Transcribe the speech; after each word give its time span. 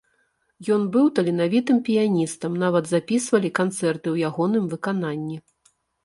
Ён 0.75 0.85
быў 0.93 1.09
таленавітым 1.17 1.81
піяністам, 1.89 2.55
нават 2.63 2.87
запісвалі 2.91 3.49
канцэрты 3.59 4.01
ў 4.01 4.15
ягоным 4.31 4.65
выкананні. 4.73 5.37